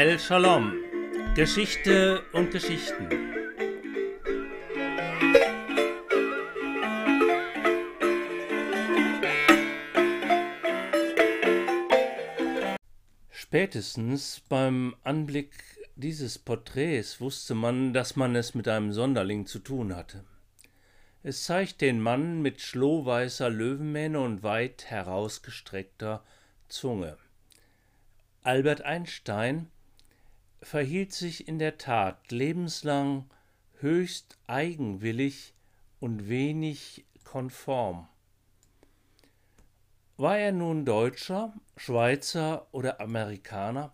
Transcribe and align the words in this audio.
El 0.00 0.16
Shalom. 0.20 0.74
Geschichte 1.34 2.22
und 2.32 2.52
Geschichten. 2.52 3.08
Spätestens 13.28 14.40
beim 14.48 14.94
Anblick 15.02 15.50
dieses 15.96 16.38
Porträts 16.38 17.20
wusste 17.20 17.56
man, 17.56 17.92
dass 17.92 18.14
man 18.14 18.36
es 18.36 18.54
mit 18.54 18.68
einem 18.68 18.92
Sonderling 18.92 19.46
zu 19.46 19.58
tun 19.58 19.96
hatte. 19.96 20.22
Es 21.24 21.42
zeigt 21.42 21.80
den 21.80 22.00
Mann 22.00 22.40
mit 22.40 22.60
schlohweißer 22.60 23.50
Löwenmähne 23.50 24.20
und 24.20 24.44
weit 24.44 24.84
herausgestreckter 24.84 26.24
Zunge. 26.68 27.16
Albert 28.44 28.82
Einstein 28.82 29.72
verhielt 30.62 31.12
sich 31.12 31.48
in 31.48 31.58
der 31.58 31.78
Tat 31.78 32.30
lebenslang 32.30 33.30
höchst 33.80 34.36
eigenwillig 34.46 35.54
und 36.00 36.28
wenig 36.28 37.04
konform. 37.24 38.08
War 40.16 40.38
er 40.38 40.52
nun 40.52 40.84
Deutscher, 40.84 41.54
Schweizer 41.76 42.66
oder 42.72 43.00
Amerikaner? 43.00 43.92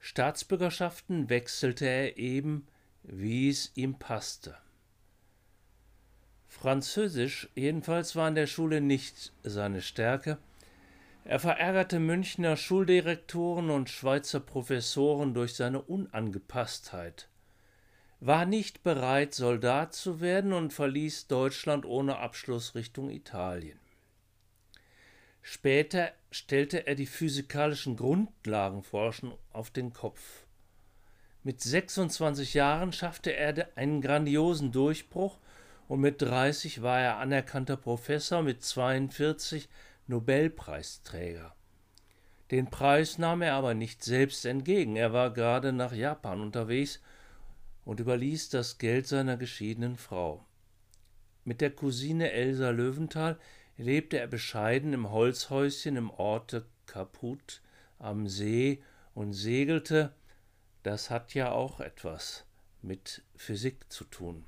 Staatsbürgerschaften 0.00 1.28
wechselte 1.28 1.86
er 1.86 2.16
eben, 2.16 2.66
wie 3.02 3.48
es 3.48 3.70
ihm 3.76 3.98
passte. 3.98 4.56
Französisch 6.48 7.48
jedenfalls 7.54 8.16
war 8.16 8.28
in 8.28 8.34
der 8.34 8.48
Schule 8.48 8.80
nicht 8.80 9.32
seine 9.44 9.82
Stärke. 9.82 10.38
Er 11.24 11.38
verärgerte 11.38 12.00
Münchner 12.00 12.56
Schuldirektoren 12.56 13.70
und 13.70 13.90
Schweizer 13.90 14.40
Professoren 14.40 15.34
durch 15.34 15.54
seine 15.54 15.82
Unangepasstheit, 15.82 17.28
war 18.20 18.46
nicht 18.46 18.82
bereit, 18.82 19.34
Soldat 19.34 19.94
zu 19.94 20.20
werden 20.20 20.52
und 20.52 20.72
verließ 20.72 21.26
Deutschland 21.26 21.86
ohne 21.86 22.18
Abschluss 22.18 22.74
Richtung 22.74 23.10
Italien. 23.10 23.78
Später 25.42 26.12
stellte 26.30 26.86
er 26.86 26.94
die 26.94 27.06
physikalischen 27.06 27.96
Grundlagenforschung 27.96 29.38
auf 29.52 29.70
den 29.70 29.92
Kopf. 29.92 30.44
Mit 31.42 31.62
26 31.62 32.52
Jahren 32.52 32.92
schaffte 32.92 33.34
er 33.34 33.68
einen 33.74 34.02
grandiosen 34.02 34.72
Durchbruch 34.72 35.38
und 35.88 36.00
mit 36.00 36.20
30 36.20 36.82
war 36.82 37.00
er 37.00 37.16
anerkannter 37.16 37.78
Professor, 37.78 38.42
mit 38.42 38.62
42 38.62 39.68
Nobelpreisträger. 40.10 41.54
Den 42.50 42.68
Preis 42.68 43.16
nahm 43.16 43.42
er 43.42 43.54
aber 43.54 43.74
nicht 43.74 44.02
selbst 44.02 44.44
entgegen, 44.44 44.96
er 44.96 45.12
war 45.12 45.32
gerade 45.32 45.72
nach 45.72 45.92
Japan 45.92 46.40
unterwegs 46.40 47.00
und 47.84 48.00
überließ 48.00 48.48
das 48.48 48.78
Geld 48.78 49.06
seiner 49.06 49.36
geschiedenen 49.36 49.96
Frau. 49.96 50.44
Mit 51.44 51.60
der 51.60 51.70
Cousine 51.70 52.32
Elsa 52.32 52.70
Löwenthal 52.70 53.38
lebte 53.76 54.18
er 54.18 54.26
bescheiden 54.26 54.92
im 54.92 55.10
Holzhäuschen 55.10 55.96
im 55.96 56.10
Orte 56.10 56.66
Kaput 56.86 57.62
am 58.00 58.26
See 58.26 58.82
und 59.14 59.32
segelte, 59.32 60.12
das 60.82 61.08
hat 61.08 61.34
ja 61.34 61.52
auch 61.52 61.78
etwas 61.78 62.44
mit 62.82 63.22
Physik 63.36 63.92
zu 63.92 64.04
tun. 64.04 64.44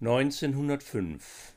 1905. 0.00 1.54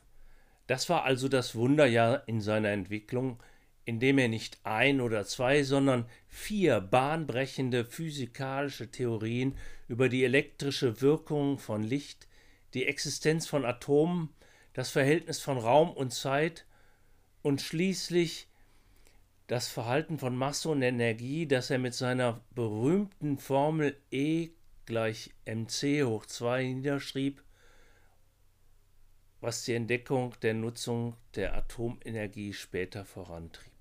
Das 0.66 0.88
war 0.88 1.04
also 1.04 1.28
das 1.28 1.54
Wunderjahr 1.54 2.26
in 2.26 2.40
seiner 2.40 2.70
Entwicklung, 2.70 3.42
in 3.84 4.00
dem 4.00 4.18
er 4.18 4.28
nicht 4.28 4.58
ein 4.64 5.00
oder 5.00 5.24
zwei, 5.26 5.62
sondern 5.62 6.06
vier 6.26 6.80
bahnbrechende 6.80 7.84
physikalische 7.84 8.90
Theorien 8.90 9.56
über 9.88 10.08
die 10.08 10.24
elektrische 10.24 11.00
Wirkung 11.00 11.58
von 11.58 11.82
Licht, 11.82 12.28
die 12.72 12.86
Existenz 12.86 13.46
von 13.46 13.64
Atomen, 13.64 14.30
das 14.72 14.90
Verhältnis 14.90 15.40
von 15.40 15.58
Raum 15.58 15.90
und 15.90 16.12
Zeit 16.12 16.66
und 17.42 17.60
schließlich 17.60 18.48
das 19.46 19.68
Verhalten 19.68 20.18
von 20.18 20.34
Masse 20.34 20.70
und 20.70 20.82
Energie, 20.82 21.46
das 21.46 21.70
er 21.70 21.78
mit 21.78 21.94
seiner 21.94 22.40
berühmten 22.54 23.36
Formel 23.36 23.96
E 24.10 24.50
gleich 24.86 25.34
mc 25.44 26.04
hoch 26.04 26.26
2 26.26 26.64
niederschrieb, 26.64 27.43
was 29.44 29.62
die 29.62 29.74
Entdeckung 29.74 30.32
der 30.40 30.54
Nutzung 30.54 31.18
der 31.34 31.54
Atomenergie 31.54 32.54
später 32.54 33.04
vorantrieb. 33.04 33.74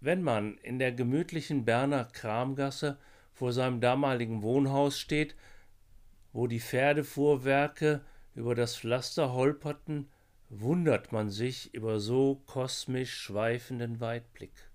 Wenn 0.00 0.22
man 0.22 0.56
in 0.56 0.78
der 0.78 0.92
gemütlichen 0.92 1.66
Berner 1.66 2.06
Kramgasse 2.06 2.96
vor 3.34 3.52
seinem 3.52 3.82
damaligen 3.82 4.40
Wohnhaus 4.40 4.98
steht, 4.98 5.36
wo 6.32 6.46
die 6.46 6.60
Pferdefuhrwerke 6.60 8.00
über 8.34 8.54
das 8.54 8.78
Pflaster 8.78 9.34
holperten, 9.34 10.08
wundert 10.48 11.12
man 11.12 11.28
sich 11.28 11.74
über 11.74 12.00
so 12.00 12.36
kosmisch 12.46 13.12
schweifenden 13.14 14.00
Weitblick. 14.00 14.70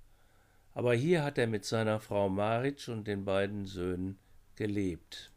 Aber 0.75 0.93
hier 0.93 1.23
hat 1.23 1.39
er 1.39 1.47
mit 1.47 1.65
seiner 1.65 1.99
Frau 1.99 2.29
Maritsch 2.29 2.89
und 2.89 3.07
den 3.07 3.25
beiden 3.25 3.65
Söhnen 3.65 4.19
gelebt. 4.55 5.31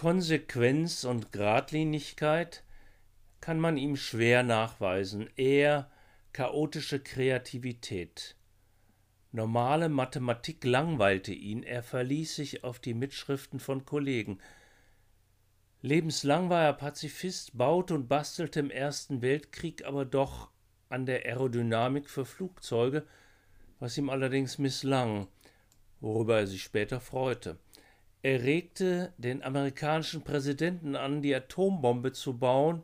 'Konsequenz 0.00 1.04
und 1.04 1.30
Gradlinigkeit 1.30 2.64
kann 3.42 3.60
man 3.60 3.76
ihm 3.76 3.96
schwer 3.96 4.42
nachweisen, 4.42 5.28
eher 5.36 5.90
chaotische 6.32 7.00
Kreativität. 7.00 8.34
Normale 9.30 9.90
Mathematik 9.90 10.64
langweilte 10.64 11.34
ihn, 11.34 11.62
er 11.62 11.82
verließ 11.82 12.34
sich 12.34 12.64
auf 12.64 12.78
die 12.78 12.94
Mitschriften 12.94 13.60
von 13.60 13.84
Kollegen. 13.84 14.38
Lebenslang 15.82 16.48
war 16.48 16.62
er 16.64 16.72
Pazifist, 16.72 17.58
baute 17.58 17.92
und 17.92 18.08
bastelte 18.08 18.60
im 18.60 18.70
Ersten 18.70 19.20
Weltkrieg 19.20 19.84
aber 19.84 20.06
doch 20.06 20.48
an 20.88 21.04
der 21.04 21.26
Aerodynamik 21.26 22.08
für 22.08 22.24
Flugzeuge, 22.24 23.06
was 23.80 23.98
ihm 23.98 24.08
allerdings 24.08 24.56
misslang, 24.56 25.28
worüber 26.00 26.38
er 26.38 26.46
sich 26.46 26.62
später 26.62 27.00
freute. 27.00 27.58
Er 28.22 28.42
regte 28.42 29.14
den 29.16 29.42
amerikanischen 29.42 30.22
Präsidenten 30.22 30.94
an, 30.94 31.22
die 31.22 31.34
Atombombe 31.34 32.12
zu 32.12 32.36
bauen 32.36 32.82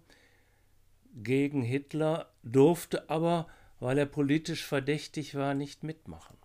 gegen 1.14 1.62
Hitler, 1.62 2.30
durfte 2.42 3.10
aber, 3.10 3.46
weil 3.78 3.98
er 3.98 4.06
politisch 4.06 4.64
verdächtig 4.64 5.34
war, 5.34 5.54
nicht 5.54 5.82
mitmachen. 5.82 6.36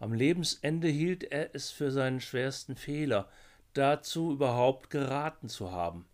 Am 0.00 0.12
Lebensende 0.12 0.88
hielt 0.88 1.22
er 1.22 1.54
es 1.54 1.70
für 1.70 1.92
seinen 1.92 2.20
schwersten 2.20 2.74
Fehler, 2.74 3.28
dazu 3.72 4.32
überhaupt 4.32 4.90
geraten 4.90 5.48
zu 5.48 5.70
haben. 5.70 6.06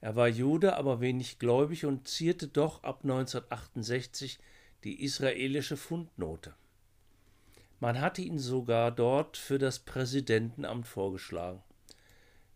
Er 0.00 0.14
war 0.14 0.28
Jude, 0.28 0.76
aber 0.76 1.00
wenig 1.00 1.38
gläubig 1.38 1.86
und 1.86 2.06
zierte 2.06 2.48
doch 2.48 2.82
ab 2.82 3.00
1968 3.02 4.38
die 4.84 5.02
israelische 5.02 5.76
Fundnote. 5.78 6.54
Man 7.80 8.00
hatte 8.00 8.22
ihn 8.22 8.38
sogar 8.38 8.90
dort 8.90 9.36
für 9.36 9.58
das 9.58 9.78
Präsidentenamt 9.78 10.86
vorgeschlagen. 10.86 11.62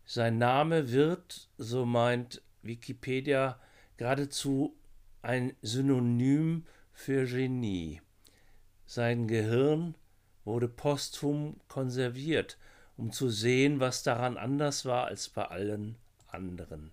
Sein 0.05 0.37
Name 0.37 0.91
wird, 0.91 1.49
so 1.57 1.85
meint 1.85 2.41
Wikipedia, 2.61 3.59
geradezu 3.97 4.75
ein 5.21 5.55
Synonym 5.61 6.65
für 6.91 7.25
Genie. 7.25 8.01
Sein 8.85 9.27
Gehirn 9.27 9.95
wurde 10.43 10.67
posthum 10.67 11.59
konserviert, 11.69 12.57
um 12.97 13.11
zu 13.11 13.29
sehen, 13.29 13.79
was 13.79 14.03
daran 14.03 14.37
anders 14.37 14.83
war 14.85 15.05
als 15.05 15.29
bei 15.29 15.45
allen 15.45 15.95
anderen. 16.27 16.91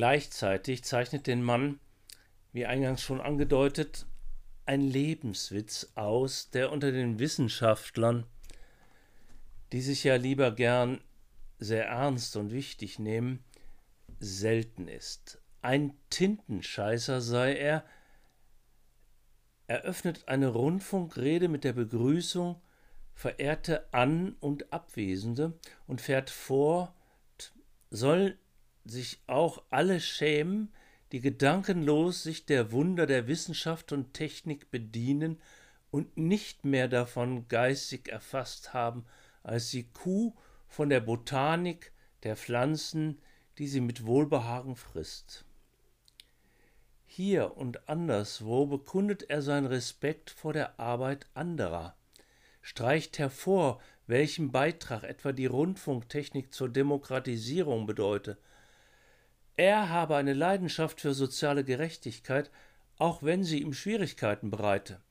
Gleichzeitig 0.00 0.82
zeichnet 0.82 1.26
den 1.26 1.42
Mann, 1.42 1.78
wie 2.54 2.64
eingangs 2.64 3.02
schon 3.02 3.20
angedeutet, 3.20 4.06
ein 4.64 4.80
Lebenswitz 4.80 5.92
aus, 5.94 6.48
der 6.48 6.72
unter 6.72 6.90
den 6.90 7.18
Wissenschaftlern, 7.18 8.24
die 9.72 9.82
sich 9.82 10.02
ja 10.04 10.16
lieber 10.16 10.52
gern 10.52 11.02
sehr 11.58 11.86
ernst 11.86 12.34
und 12.36 12.50
wichtig 12.50 12.98
nehmen, 12.98 13.44
selten 14.20 14.88
ist. 14.88 15.38
Ein 15.60 15.92
Tintenscheißer 16.08 17.20
sei 17.20 17.56
er, 17.56 17.84
eröffnet 19.66 20.28
eine 20.28 20.48
Rundfunkrede 20.48 21.48
mit 21.48 21.62
der 21.62 21.74
Begrüßung 21.74 22.58
verehrte 23.12 23.92
An- 23.92 24.34
und 24.40 24.72
Abwesende 24.72 25.58
und 25.86 26.00
fährt 26.00 26.30
fort, 26.30 26.94
soll 27.90 28.38
sich 28.84 29.20
auch 29.26 29.62
alle 29.70 30.00
schämen, 30.00 30.72
die 31.12 31.20
gedankenlos 31.20 32.22
sich 32.22 32.46
der 32.46 32.72
Wunder 32.72 33.06
der 33.06 33.26
Wissenschaft 33.26 33.92
und 33.92 34.14
Technik 34.14 34.70
bedienen 34.70 35.40
und 35.90 36.16
nicht 36.16 36.64
mehr 36.64 36.88
davon 36.88 37.48
geistig 37.48 38.08
erfasst 38.08 38.72
haben, 38.72 39.04
als 39.42 39.70
die 39.70 39.90
Kuh 39.90 40.34
von 40.68 40.88
der 40.88 41.00
Botanik 41.00 41.92
der 42.22 42.36
Pflanzen, 42.36 43.20
die 43.58 43.66
sie 43.66 43.80
mit 43.80 44.06
Wohlbehagen 44.06 44.76
frisst. 44.76 45.44
Hier 47.06 47.56
und 47.56 47.88
anderswo 47.88 48.66
bekundet 48.66 49.28
er 49.30 49.42
seinen 49.42 49.66
Respekt 49.66 50.30
vor 50.30 50.52
der 50.52 50.78
Arbeit 50.78 51.26
anderer, 51.34 51.96
streicht 52.62 53.18
hervor, 53.18 53.80
welchen 54.06 54.52
Beitrag 54.52 55.02
etwa 55.02 55.32
die 55.32 55.46
Rundfunktechnik 55.46 56.54
zur 56.54 56.68
Demokratisierung 56.68 57.86
bedeute. 57.86 58.38
Er 59.60 59.90
habe 59.90 60.16
eine 60.16 60.32
Leidenschaft 60.32 61.02
für 61.02 61.12
soziale 61.12 61.64
Gerechtigkeit, 61.64 62.50
auch 62.96 63.22
wenn 63.22 63.44
sie 63.44 63.60
ihm 63.60 63.74
Schwierigkeiten 63.74 64.50
bereite, 64.50 65.02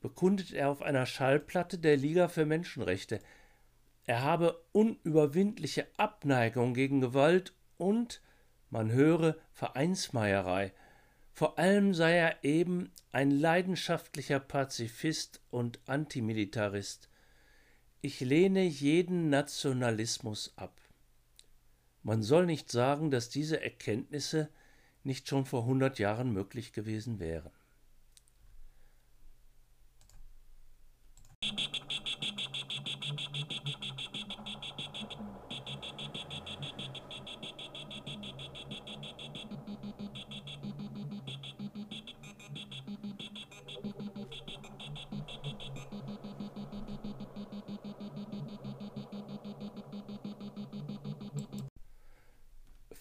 bekundet 0.00 0.52
er 0.52 0.70
auf 0.70 0.80
einer 0.80 1.06
Schallplatte 1.06 1.76
der 1.76 1.96
Liga 1.96 2.28
für 2.28 2.46
Menschenrechte. 2.46 3.18
Er 4.04 4.22
habe 4.22 4.62
unüberwindliche 4.70 5.88
Abneigung 5.96 6.72
gegen 6.72 7.00
Gewalt 7.00 7.52
und, 7.78 8.22
man 8.68 8.92
höre, 8.92 9.36
Vereinsmeierei. 9.50 10.72
Vor 11.32 11.58
allem 11.58 11.92
sei 11.92 12.12
er 12.12 12.44
eben 12.44 12.92
ein 13.10 13.32
leidenschaftlicher 13.32 14.38
Pazifist 14.38 15.42
und 15.50 15.80
Antimilitarist. 15.86 17.08
Ich 18.02 18.20
lehne 18.20 18.62
jeden 18.62 19.30
Nationalismus 19.30 20.52
ab. 20.54 20.79
Man 22.02 22.22
soll 22.22 22.46
nicht 22.46 22.70
sagen, 22.70 23.10
dass 23.10 23.28
diese 23.28 23.62
Erkenntnisse 23.62 24.48
nicht 25.04 25.28
schon 25.28 25.44
vor 25.44 25.64
hundert 25.64 25.98
Jahren 25.98 26.32
möglich 26.32 26.72
gewesen 26.72 27.18
wären. 27.18 27.50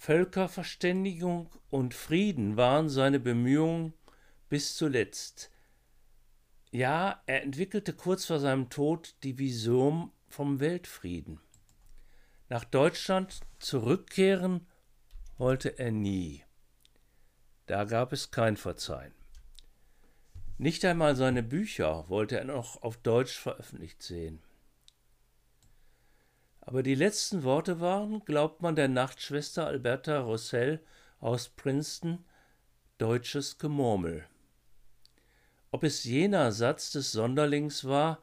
Völkerverständigung 0.10 1.52
und 1.70 1.94
Frieden 1.94 2.58
waren 2.58 2.90
seine 2.90 3.20
Bemühungen 3.20 3.94
bis 4.50 4.76
zuletzt. 4.76 5.52
Ja, 6.72 7.22
er 7.28 7.44
entwickelte 7.44 7.94
kurz 7.94 8.26
vor 8.26 8.40
seinem 8.40 8.72
Tod 8.72 9.14
die 9.22 9.38
Vision 9.38 10.12
vom 10.28 10.60
Weltfrieden. 10.60 11.40
Nach 12.48 12.64
Deutschland 12.64 13.42
zurückkehren 13.60 14.66
wollte 15.38 15.78
er 15.78 15.92
nie. 15.92 16.44
Da 17.68 17.84
gab 17.84 18.12
es 18.12 18.32
kein 18.32 18.58
Verzeihen. 18.58 19.14
Nicht 20.58 20.84
einmal 20.86 21.16
seine 21.16 21.44
Bücher 21.44 22.10
wollte 22.10 22.40
er 22.40 22.46
noch 22.46 22.82
auf 22.82 22.98
Deutsch 22.98 23.38
veröffentlicht 23.38 24.02
sehen. 24.02 24.42
Aber 26.70 26.84
die 26.84 26.94
letzten 26.94 27.42
Worte 27.42 27.80
waren, 27.80 28.24
glaubt 28.26 28.62
man 28.62 28.76
der 28.76 28.88
Nachtschwester 28.88 29.66
Alberta 29.66 30.20
Rossell 30.20 30.80
aus 31.20 31.50
Princeton, 31.50 32.24
deutsches 33.00 33.58
Gemurmel. 33.58 34.28
Ob 35.72 35.84
es 35.84 36.04
jener 36.04 36.52
Satz 36.52 36.92
des 36.92 37.12
Sonderlings 37.12 37.86
war, 37.86 38.22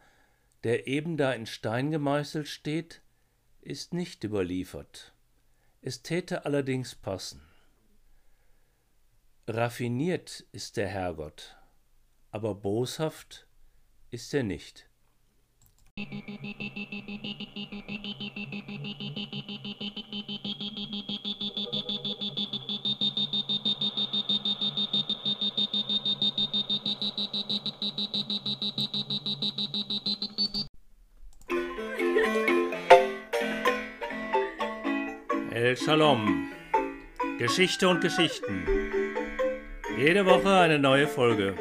der 0.62 0.87
eben 0.87 1.16
da 1.16 1.32
in 1.32 1.46
Stein 1.46 1.90
gemeißelt 1.90 2.46
steht, 2.46 3.02
ist 3.62 3.93
nicht 3.93 4.22
überliefert. 4.22 5.12
Es 5.82 6.02
täte 6.02 6.44
allerdings 6.44 6.94
passen. 6.94 7.42
Raffiniert 9.49 10.44
ist 10.52 10.76
der 10.76 10.87
Herrgott, 10.87 11.56
aber 12.31 12.54
boshaft 12.54 13.49
ist 14.12 14.32
er 14.32 14.44
nicht. 14.44 14.88
El 15.98 16.04
Shalom. 35.78 36.50
Geschichte 37.38 37.88
und 37.88 38.02
Geschichten. 38.02 38.66
Jede 39.97 40.26
Woche 40.26 40.59
eine 40.59 40.78
neue 40.78 41.09
Folge. 41.09 41.54